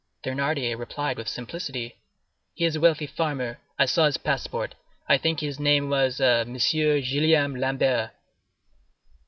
Thénardier 0.23 0.75
replied 0.79 1.17
with 1.17 1.27
simplicity: 1.27 1.97
"He 2.55 2.65
is 2.65 2.75
a 2.75 2.79
wealthy 2.79 3.05
farmer. 3.05 3.59
I 3.77 3.85
saw 3.85 4.07
his 4.07 4.17
passport. 4.17 4.73
I 5.07 5.19
think 5.19 5.41
his 5.41 5.59
name 5.59 5.91
was 5.91 6.19
M. 6.19 6.57
Guillaume 6.57 7.53
Lambert." 7.55 8.09